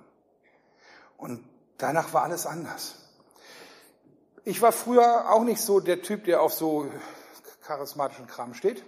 [1.17, 1.45] Und
[1.77, 2.95] danach war alles anders.
[4.45, 6.89] Ich war früher auch nicht so der Typ, der auf so
[7.65, 8.85] charismatischen Kram steht.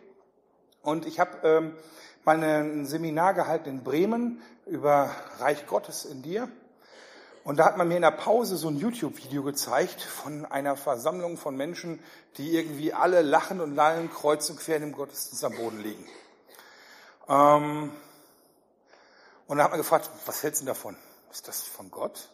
[0.83, 1.77] Und ich habe ähm,
[2.25, 6.49] mal ein Seminar gehalten in Bremen über Reich Gottes in dir.
[7.51, 11.37] Und da hat man mir in der Pause so ein YouTube-Video gezeigt von einer Versammlung
[11.37, 11.99] von Menschen,
[12.37, 16.07] die irgendwie alle lachen und lallen, kreuz und quer in dem Gottesdienst am Boden liegen.
[17.29, 17.91] Ähm,
[19.49, 20.97] und da hat man gefragt, was hältst du davon?
[21.33, 22.29] Ist das von Gott?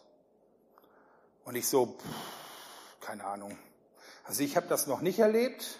[1.45, 3.57] Und ich so, pff, keine Ahnung.
[4.23, 5.79] Also ich habe das noch nicht erlebt.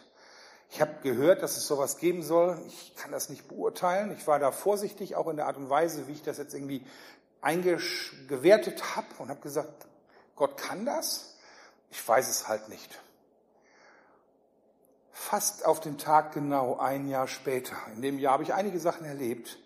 [0.72, 2.60] Ich habe gehört, dass es sowas geben soll.
[2.68, 4.12] Ich kann das nicht beurteilen.
[4.18, 6.84] Ich war da vorsichtig, auch in der Art und Weise, wie ich das jetzt irgendwie
[7.42, 9.88] eingewertet habe und habe gesagt,
[10.36, 11.36] Gott kann das?
[11.90, 13.00] Ich weiß es halt nicht.
[15.12, 19.06] Fast auf den Tag genau ein Jahr später, in dem Jahr habe ich einige Sachen
[19.06, 19.58] erlebt,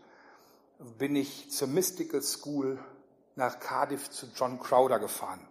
[0.98, 2.80] bin ich zur Mystical School
[3.36, 5.46] nach Cardiff zu John Crowder gefahren.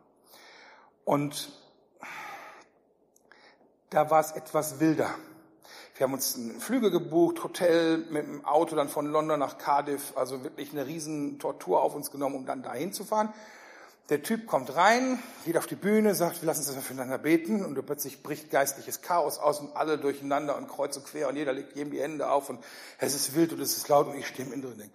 [1.05, 1.53] Und
[3.91, 5.15] da war es etwas wilder.
[6.01, 10.43] Wir haben uns Flüge gebucht, Hotel mit dem Auto dann von London nach Cardiff, also
[10.43, 13.35] wirklich eine riesen Tortur auf uns genommen, um dann dahin zu fahren.
[14.09, 17.63] Der Typ kommt rein, geht auf die Bühne, sagt, wir lassen uns das füreinander beten
[17.63, 21.53] und plötzlich bricht geistliches Chaos aus und alle durcheinander und kreuz und quer und jeder
[21.53, 22.65] legt jedem die Hände auf und
[22.97, 24.95] es ist wild und es ist laut und ich stehe im Inneren und denke,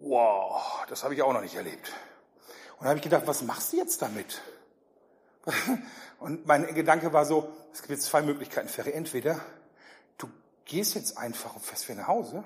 [0.00, 1.92] wow, das habe ich auch noch nicht erlebt.
[2.78, 4.40] Und da habe ich gedacht, was machst du jetzt damit?
[6.18, 8.92] Und mein Gedanke war so, es gibt jetzt zwei Möglichkeiten, Ferry.
[8.92, 9.42] Entweder
[10.66, 12.44] gehst jetzt einfach und fährst wieder nach Hause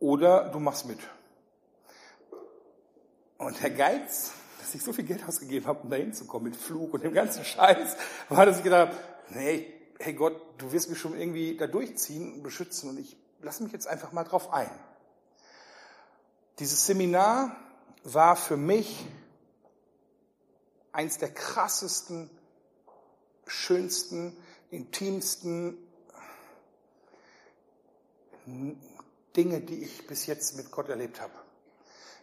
[0.00, 0.98] oder du machst mit.
[3.38, 6.94] Und der Geiz, dass ich so viel Geld ausgegeben habe, um da hinzukommen mit Flug
[6.94, 7.96] und dem ganzen Scheiß,
[8.30, 12.34] war, dass ich gedacht habe, nee, hey Gott, du wirst mich schon irgendwie da durchziehen
[12.34, 14.70] und beschützen und ich lasse mich jetzt einfach mal drauf ein.
[16.58, 17.54] Dieses Seminar
[18.02, 19.06] war für mich
[20.92, 22.30] eins der krassesten,
[23.46, 24.34] schönsten,
[24.70, 25.76] intimsten
[28.46, 31.34] Dinge, die ich bis jetzt mit Gott erlebt habe.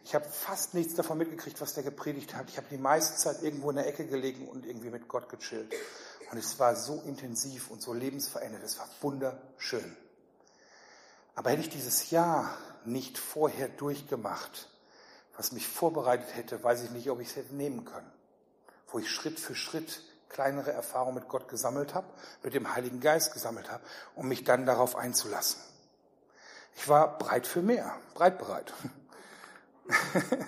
[0.05, 2.49] Ich habe fast nichts davon mitgekriegt, was der gepredigt hat.
[2.49, 5.73] Ich habe die meiste Zeit irgendwo in der Ecke gelegen und irgendwie mit Gott gechillt.
[6.31, 8.63] Und es war so intensiv und so lebensverändert.
[8.63, 9.95] Es war wunderschön.
[11.36, 14.69] Aber hätte ich dieses Jahr nicht vorher durchgemacht,
[15.36, 18.12] was mich vorbereitet hätte, weiß ich nicht, ob ich es hätte nehmen können.
[18.88, 22.07] Wo ich Schritt für Schritt kleinere Erfahrungen mit Gott gesammelt habe,
[22.43, 23.83] mit dem Heiligen Geist gesammelt habe,
[24.15, 25.62] um mich dann darauf einzulassen.
[26.75, 28.73] Ich war breit für mehr, breit bereit.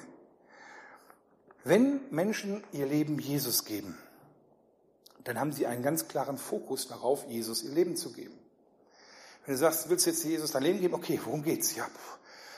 [1.64, 3.98] Wenn Menschen ihr Leben Jesus geben,
[5.24, 8.38] dann haben sie einen ganz klaren Fokus darauf, Jesus ihr Leben zu geben.
[9.46, 10.94] Wenn du sagst, willst du jetzt Jesus dein Leben geben?
[10.94, 11.76] Okay, worum geht's?
[11.76, 11.88] Ja,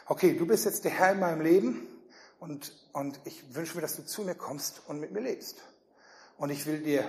[0.06, 1.88] okay, du bist jetzt der Herr in meinem Leben
[2.40, 5.58] und, und ich wünsche mir, dass du zu mir kommst und mit mir lebst.
[6.38, 7.04] Und ich will dir,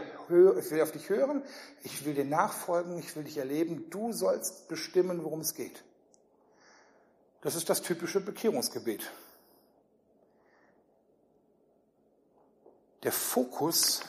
[0.58, 1.42] ich will auf dich hören,
[1.82, 3.90] ich will dir nachfolgen, ich will dich erleben.
[3.90, 5.84] Du sollst bestimmen, worum es geht.
[7.40, 9.10] Das ist das typische Bekehrungsgebet.
[13.04, 14.02] Der Fokus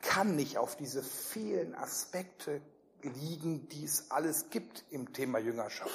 [0.00, 2.60] kann nicht auf diese vielen Aspekte
[3.02, 5.90] liegen, die es alles gibt im Thema Jüngerschaft.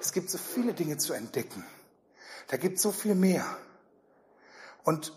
[0.00, 1.64] Es gibt so viele Dinge zu entdecken.
[2.48, 3.44] Da gibt es so viel mehr.
[4.82, 5.12] Und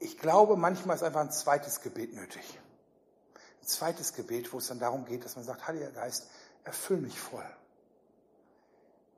[0.00, 2.58] ich glaube, manchmal ist einfach ein zweites Gebet nötig.
[3.62, 6.28] Ein zweites Gebet, wo es dann darum geht, dass man sagt, Heiliger Geist,
[6.64, 7.46] erfüll mich voll.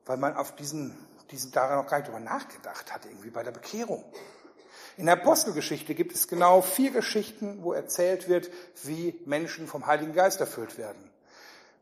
[0.05, 0.95] Weil man auf diesen
[1.31, 4.03] die daran noch gar nicht drüber nachgedacht hat, irgendwie bei der Bekehrung.
[4.97, 8.49] In der Apostelgeschichte gibt es genau vier Geschichten, wo erzählt wird,
[8.83, 11.09] wie Menschen vom Heiligen Geist erfüllt werden.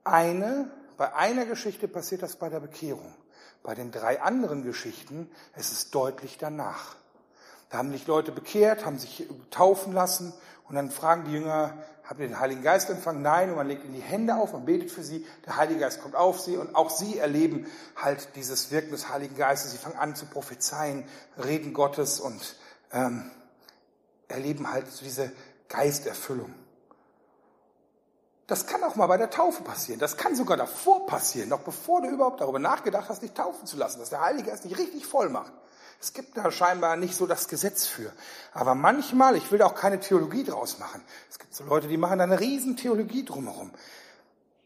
[0.04, 3.14] Eine, bei einer Geschichte passiert das bei der Bekehrung.
[3.62, 6.96] Bei den drei anderen Geschichten es ist es deutlich danach.
[7.70, 10.34] Da haben sich Leute bekehrt, haben sich taufen lassen
[10.68, 13.22] und dann fragen die Jünger, habt ihr den Heiligen Geist empfangen?
[13.22, 16.02] Nein, und man legt ihnen die Hände auf, man betet für sie, der Heilige Geist
[16.02, 19.72] kommt auf sie und auch sie erleben halt dieses Wirken des Heiligen Geistes.
[19.72, 21.08] Sie fangen an zu prophezeien,
[21.44, 22.56] reden Gottes und
[22.92, 23.32] ähm,
[24.28, 25.32] erleben halt so diese
[25.70, 26.54] Geisterfüllung.
[28.48, 30.00] Das kann auch mal bei der Taufe passieren.
[30.00, 33.78] Das kann sogar davor passieren, noch bevor du überhaupt darüber nachgedacht hast, dich taufen zu
[33.78, 35.54] lassen, dass der Heilige Geist dich richtig voll macht.
[36.02, 38.12] Es gibt da scheinbar nicht so das Gesetz für.
[38.54, 41.02] Aber manchmal, ich will da auch keine Theologie draus machen.
[41.30, 43.72] Es gibt so Leute, die machen da eine riesen Theologie drumherum.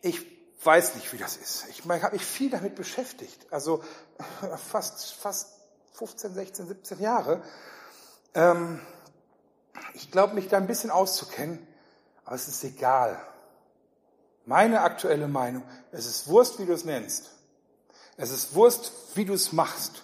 [0.02, 0.26] Ich
[0.64, 1.66] weiß nicht, wie das ist.
[1.70, 3.46] Ich, ich habe mich viel damit beschäftigt.
[3.52, 3.84] Also
[4.72, 5.50] fast, fast
[5.94, 7.42] 15, 16, 17 Jahre.
[8.34, 8.80] Ähm,
[9.94, 11.66] ich glaube, mich da ein bisschen auszukennen,
[12.26, 13.20] aber es ist egal.
[14.46, 17.32] Meine aktuelle Meinung, es ist Wurst, wie du es nennst.
[18.16, 20.04] Es ist Wurst, wie du es machst.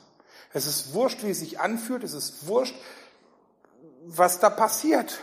[0.54, 2.04] Es ist wurscht, wie es sich anfühlt.
[2.04, 2.76] Es ist wurscht,
[4.06, 5.20] was da passiert.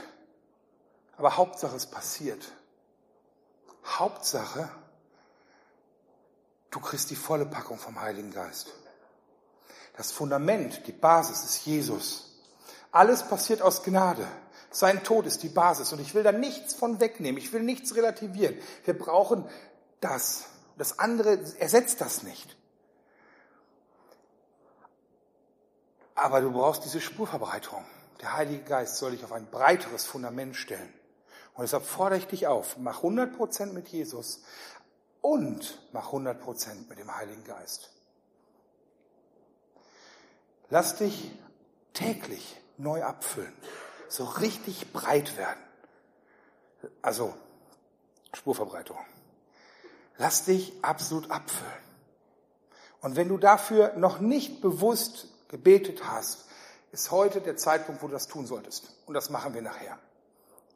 [1.16, 2.52] Aber Hauptsache, es passiert.
[3.84, 4.68] Hauptsache,
[6.70, 8.72] du kriegst die volle Packung vom Heiligen Geist.
[9.96, 12.40] Das Fundament, die Basis ist Jesus.
[12.90, 14.26] Alles passiert aus Gnade.
[14.70, 15.92] Sein Tod ist die Basis.
[15.92, 17.38] Und ich will da nichts von wegnehmen.
[17.38, 18.56] Ich will nichts relativieren.
[18.84, 19.44] Wir brauchen
[20.00, 20.44] das.
[20.78, 22.56] Das andere ersetzt das nicht.
[26.20, 27.82] Aber du brauchst diese Spurverbreitung.
[28.20, 30.92] Der Heilige Geist soll dich auf ein breiteres Fundament stellen.
[31.54, 34.42] Und deshalb fordere ich dich auf, mach 100 Prozent mit Jesus
[35.22, 37.88] und mach 100 Prozent mit dem Heiligen Geist.
[40.68, 41.32] Lass dich
[41.94, 43.54] täglich neu abfüllen,
[44.10, 45.60] so richtig breit werden.
[47.00, 47.32] Also
[48.34, 48.98] Spurverbreitung.
[50.18, 51.72] Lass dich absolut abfüllen.
[53.00, 56.46] Und wenn du dafür noch nicht bewusst gebetet hast,
[56.92, 58.94] ist heute der Zeitpunkt, wo du das tun solltest.
[59.06, 59.98] Und das machen wir nachher.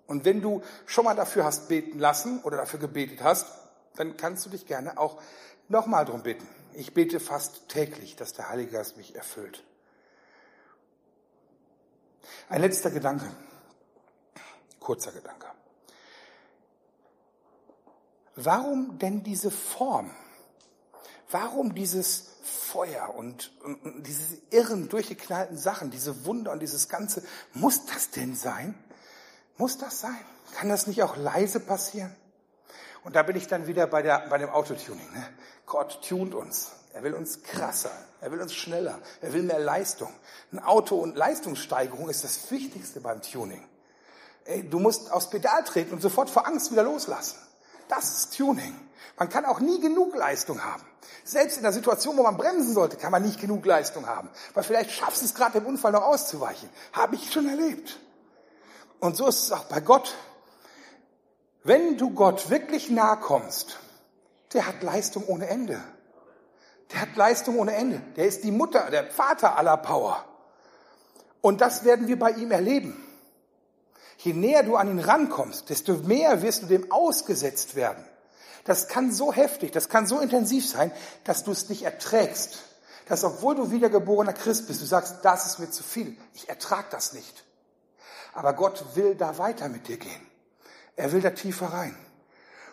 [0.06, 3.46] Und wenn du schon mal dafür hast beten lassen oder dafür gebetet hast,
[3.96, 5.20] dann kannst du dich gerne auch
[5.68, 6.46] nochmal drum bitten.
[6.74, 9.64] Ich bete fast täglich, dass der Heilige Geist mich erfüllt.
[12.48, 13.30] Ein letzter Gedanke,
[14.80, 15.46] kurzer Gedanke.
[18.36, 20.10] Warum denn diese Form?
[21.30, 27.22] Warum dieses Feuer und, und, und diese irren, durchgeknallten Sachen, diese Wunder und dieses Ganze,
[27.52, 28.74] muss das denn sein?
[29.56, 30.24] Muss das sein?
[30.54, 32.14] Kann das nicht auch leise passieren?
[33.04, 35.12] Und da bin ich dann wieder bei, der, bei dem Autotuning.
[35.12, 35.28] Ne?
[35.66, 36.72] Gott tunt uns.
[36.92, 37.90] Er will uns krasser.
[38.20, 38.98] Er will uns schneller.
[39.20, 40.12] Er will mehr Leistung.
[40.52, 43.66] Ein Auto und Leistungssteigerung ist das Wichtigste beim Tuning.
[44.44, 47.38] Ey, du musst aufs Pedal treten und sofort vor Angst wieder loslassen.
[47.88, 48.74] Das ist Tuning.
[49.18, 50.82] Man kann auch nie genug Leistung haben.
[51.24, 54.28] Selbst in der Situation, wo man bremsen sollte, kann man nicht genug Leistung haben.
[54.54, 56.68] Weil vielleicht schaffst du es gerade im Unfall noch auszuweichen.
[56.92, 57.98] Habe ich schon erlebt.
[59.00, 60.14] Und so ist es auch bei Gott.
[61.62, 63.78] Wenn du Gott wirklich nahe kommst,
[64.52, 65.80] der hat Leistung ohne Ende.
[66.92, 68.02] Der hat Leistung ohne Ende.
[68.16, 70.24] Der ist die Mutter, der Vater aller Power.
[71.40, 73.00] Und das werden wir bei ihm erleben.
[74.18, 78.04] Je näher du an ihn rankommst, desto mehr wirst du dem ausgesetzt werden.
[78.64, 80.90] Das kann so heftig, das kann so intensiv sein,
[81.24, 82.58] dass du es nicht erträgst.
[83.06, 86.88] Dass obwohl du wiedergeborener Christ bist, du sagst, das ist mir zu viel, ich ertrag
[86.90, 87.44] das nicht.
[88.32, 90.26] Aber Gott will da weiter mit dir gehen.
[90.96, 91.96] Er will da tiefer rein.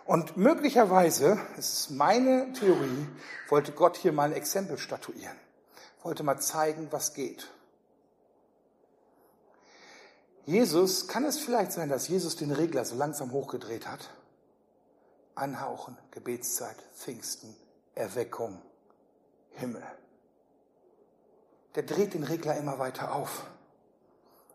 [0.05, 3.07] Und möglicherweise, das ist meine Theorie,
[3.49, 5.35] wollte Gott hier mal ein Exempel statuieren.
[6.03, 7.49] Wollte mal zeigen, was geht.
[10.45, 14.09] Jesus, kann es vielleicht sein, dass Jesus den Regler so langsam hochgedreht hat?
[15.35, 17.55] Anhauchen, Gebetszeit, Pfingsten,
[17.95, 18.61] Erweckung,
[19.51, 19.83] Himmel.
[21.75, 23.45] Der dreht den Regler immer weiter auf.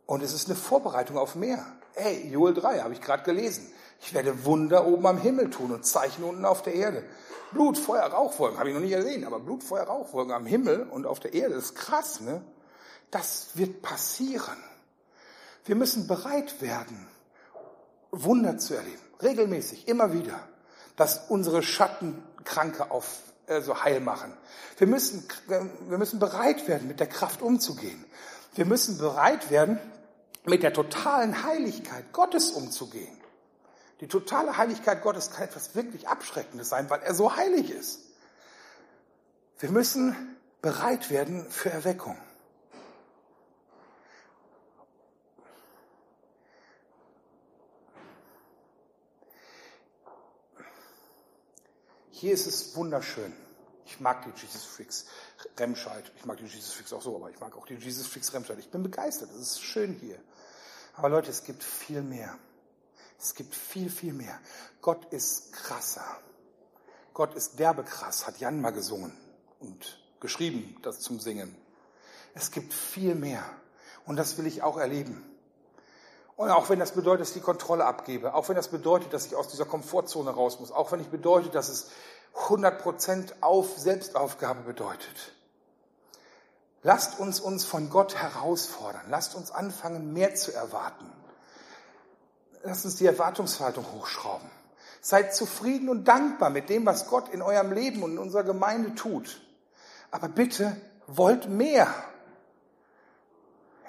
[0.06, 1.64] Und es ist eine Vorbereitung auf mehr.
[1.94, 3.72] Ey, Joel 3 habe ich gerade gelesen.
[4.00, 7.04] Ich werde Wunder oben am Himmel tun und Zeichen unten auf der Erde.
[7.52, 11.06] Blut, Feuer, Rauchwolken, habe ich noch nie gesehen, aber Blut, Feuer, Rauchwolken am Himmel und
[11.06, 12.42] auf der Erde, das ist krass, ne?
[13.10, 14.56] Das wird passieren.
[15.64, 17.06] Wir müssen bereit werden,
[18.10, 19.02] Wunder zu erleben.
[19.22, 20.40] Regelmäßig, immer wieder.
[20.96, 24.32] Dass unsere Schatten Kranke auf, also heil machen.
[24.78, 28.04] Wir müssen, wir müssen bereit werden, mit der Kraft umzugehen.
[28.54, 29.78] Wir müssen bereit werden,
[30.44, 33.16] mit der totalen Heiligkeit Gottes umzugehen.
[34.00, 38.00] Die totale Heiligkeit Gottes kann etwas wirklich Abschreckendes sein, weil er so heilig ist.
[39.58, 42.16] Wir müssen bereit werden für Erweckung.
[52.18, 53.30] Hier ist es wunderschön.
[53.84, 55.04] Ich mag die Jesus Freaks
[55.58, 56.10] Remscheid.
[56.16, 58.58] Ich mag die Jesus Freaks auch so, aber ich mag auch die Jesus Freaks Remscheid.
[58.58, 59.28] Ich bin begeistert.
[59.32, 60.18] Es ist schön hier.
[60.94, 62.38] Aber Leute, es gibt viel mehr.
[63.18, 64.40] Es gibt viel, viel mehr.
[64.80, 66.06] Gott ist krasser.
[67.12, 69.12] Gott ist derbekrass, hat Jan mal gesungen
[69.60, 71.54] und geschrieben, das zum Singen.
[72.32, 73.44] Es gibt viel mehr.
[74.06, 75.22] Und das will ich auch erleben.
[76.36, 79.26] Und auch wenn das bedeutet, dass ich die Kontrolle abgebe, auch wenn das bedeutet, dass
[79.26, 81.90] ich aus dieser Komfortzone raus muss, auch wenn ich bedeutet, dass es
[82.48, 85.32] 100% auf Selbstaufgabe bedeutet.
[86.82, 89.02] Lasst uns uns von Gott herausfordern.
[89.08, 91.10] Lasst uns anfangen, mehr zu erwarten.
[92.62, 94.48] Lasst uns die Erwartungshaltung hochschrauben.
[95.00, 98.94] Seid zufrieden und dankbar mit dem, was Gott in eurem Leben und in unserer Gemeinde
[98.94, 99.40] tut.
[100.10, 101.92] Aber bitte wollt mehr.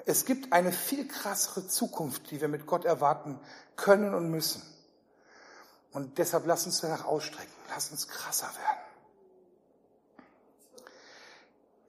[0.08, 3.38] Es gibt eine viel krassere Zukunft, die wir mit Gott erwarten
[3.76, 4.62] können und müssen.
[5.92, 7.52] Und deshalb lasst uns danach ausstrecken.
[7.68, 8.78] Lasst uns krasser werden.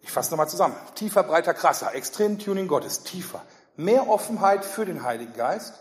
[0.01, 0.75] Ich fasse nochmal zusammen.
[0.95, 1.95] Tiefer, breiter, krasser.
[1.95, 3.03] Extrem Tuning Gottes.
[3.03, 3.41] Tiefer.
[3.77, 5.75] Mehr Offenheit für den Heiligen Geist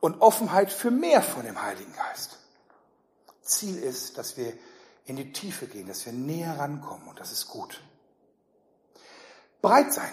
[0.00, 2.36] und Offenheit für mehr von dem Heiligen Geist.
[3.40, 4.52] Ziel ist, dass wir
[5.06, 7.80] in die Tiefe gehen, dass wir näher rankommen und das ist gut.
[9.62, 10.12] Breit sein.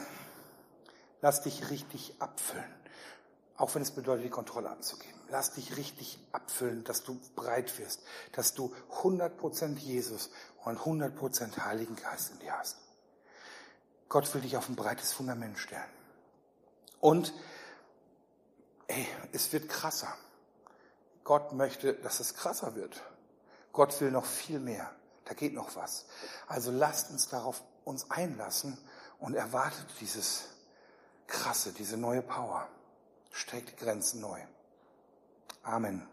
[1.21, 2.73] Lass dich richtig abfüllen.
[3.57, 5.19] Auch wenn es bedeutet, die Kontrolle anzugeben.
[5.29, 8.01] Lass dich richtig abfüllen, dass du breit wirst,
[8.31, 10.29] dass du 100% Jesus
[10.63, 12.77] und 100% Heiligen Geist in dir hast.
[14.07, 15.83] Gott will dich auf ein breites Fundament stellen.
[16.99, 17.33] Und,
[18.87, 20.13] ey, es wird krasser.
[21.23, 23.03] Gott möchte, dass es krasser wird.
[23.71, 24.89] Gott will noch viel mehr.
[25.25, 26.05] Da geht noch was.
[26.47, 28.77] Also lasst uns darauf uns einlassen
[29.19, 30.45] und erwartet dieses
[31.29, 32.67] krasse, diese neue Power.
[33.31, 34.39] Streckt die Grenzen neu.
[35.63, 36.05] Amen.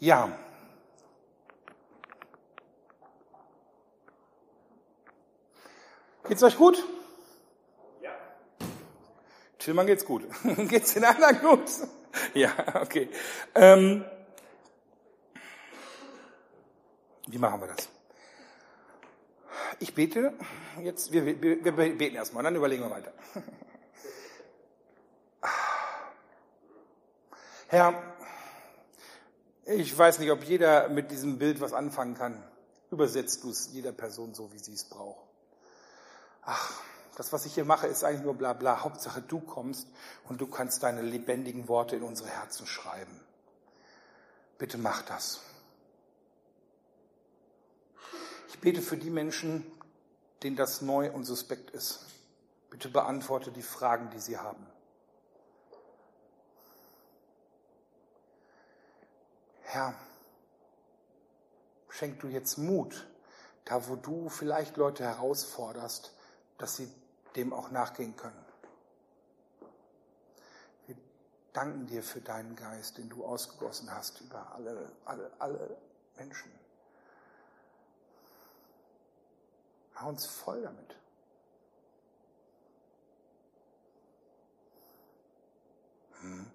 [0.00, 0.36] Ja.
[6.26, 6.82] Geht's euch gut?
[8.00, 8.10] Ja.
[9.58, 10.24] Tillmann geht's gut.
[10.68, 11.70] geht's den anderen gut?
[12.34, 13.08] ja, okay.
[13.54, 14.04] Ähm,
[17.28, 17.88] wie machen wir das?
[19.82, 20.32] Ich bete
[20.80, 23.12] jetzt, wir, wir, wir beten erstmal, dann überlegen wir weiter.
[27.66, 28.00] Herr,
[29.64, 32.40] ich weiß nicht, ob jeder mit diesem Bild was anfangen kann.
[32.92, 35.26] Übersetzt du es jeder Person so, wie sie es braucht.
[36.42, 36.80] Ach,
[37.16, 38.84] das, was ich hier mache, ist eigentlich nur bla bla.
[38.84, 39.88] Hauptsache, du kommst
[40.28, 43.20] und du kannst deine lebendigen Worte in unsere Herzen schreiben.
[44.58, 45.40] Bitte mach das.
[48.51, 49.70] Ich bete für die Menschen,
[50.42, 52.06] denen das neu und suspekt ist.
[52.70, 54.66] Bitte beantworte die Fragen, die sie haben.
[59.62, 59.94] Herr,
[61.90, 63.06] schenk du jetzt Mut,
[63.64, 66.12] da wo du vielleicht Leute herausforderst,
[66.56, 66.88] dass sie
[67.36, 68.44] dem auch nachgehen können.
[70.86, 70.96] Wir
[71.52, 75.76] danken dir für deinen Geist, den du ausgegossen hast über alle, alle, alle
[76.16, 76.61] Menschen.
[80.02, 80.96] Mach uns voll damit.
[86.20, 86.50] Hm.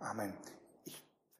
[0.00, 0.34] Amen.